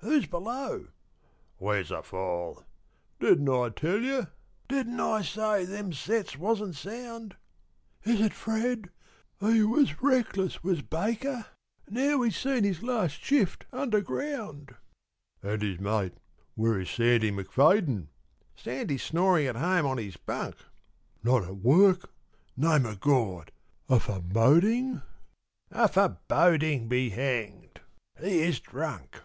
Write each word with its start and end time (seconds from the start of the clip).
"Who's 0.00 0.26
below?" 0.26 0.88
"Where's 1.56 1.88
the 1.88 2.02
fall?" 2.02 2.62
"Didn't 3.20 3.48
I 3.48 3.70
tell 3.70 4.00
you? 4.00 4.28
Didn't 4.68 5.00
I 5.00 5.22
say 5.22 5.64
them 5.64 5.92
sets 5.92 6.36
wasn't 6.36 6.76
sound?" 6.76 7.36
"Is 8.04 8.20
it 8.20 8.34
Fred? 8.34 8.90
He 9.40 9.62
was 9.64 10.00
reckless 10.02 10.62
was 10.62 10.82
Baker; 10.82 11.46
now 11.88 12.20
he's 12.22 12.36
seen 12.36 12.64
his 12.64 12.82
last 12.82 13.24
shift 13.24 13.64
underground." 13.72 14.74
"And 15.42 15.62
his 15.62 15.80
mate? 15.80 16.14
Where 16.54 16.78
is 16.78 16.90
Sandy 16.90 17.30
M'Fadyn?" 17.32 18.08
"Sandy's 18.56 19.02
snoring 19.02 19.46
at 19.46 19.56
home 19.56 19.86
on 19.86 19.98
his 19.98 20.18
bunk." 20.18 20.56
"Not 21.24 21.44
at 21.44 21.56
work! 21.56 22.12
Name 22.56 22.84
of 22.86 23.00
God! 23.00 23.50
a 23.88 23.98
foreboding?" 23.98 25.02
"A 25.70 25.88
foreboding 25.88 26.88
be 26.88 27.08
hanged! 27.10 27.80
He 28.20 28.40
is 28.40 28.60
drunk!" 28.60 29.22